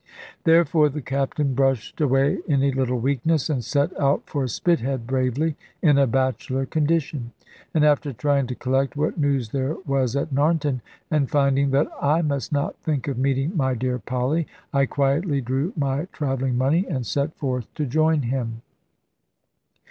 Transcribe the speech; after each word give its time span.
Therefore 0.45 0.89
the 0.89 0.99
Captain 1.03 1.53
brushed 1.53 2.01
away 2.01 2.39
any 2.47 2.71
little 2.71 2.97
weakness, 2.99 3.51
and 3.51 3.63
set 3.63 3.95
out 3.99 4.23
for 4.27 4.47
Spithead 4.47 5.05
bravely, 5.05 5.55
in 5.79 5.99
a 5.99 6.07
bachelor 6.07 6.65
condition. 6.65 7.33
And 7.71 7.85
after 7.85 8.11
trying 8.11 8.47
to 8.47 8.55
collect 8.55 8.95
what 8.97 9.19
news 9.19 9.49
there 9.49 9.75
was 9.85 10.15
at 10.15 10.33
Narnton, 10.33 10.81
and 11.11 11.29
finding 11.29 11.69
that 11.69 11.87
I 12.01 12.23
must 12.23 12.51
not 12.51 12.77
think 12.79 13.07
of 13.07 13.19
meeting 13.19 13.55
my 13.55 13.75
dear 13.75 13.99
Polly, 13.99 14.47
I 14.73 14.87
quietly 14.87 15.39
drew 15.39 15.71
my 15.77 16.05
travelling 16.05 16.57
money, 16.57 16.87
and 16.89 17.05
set 17.05 17.35
forth 17.35 17.71
to 17.75 17.85
join 17.85 18.23
him. 18.23 18.63